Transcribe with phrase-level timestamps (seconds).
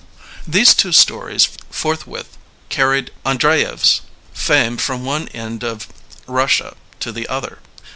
[0.47, 2.35] These two stories forthwith
[2.71, 4.01] car ried Andreyev's
[4.33, 5.87] fame from one end of
[6.25, 7.59] Russia to the other.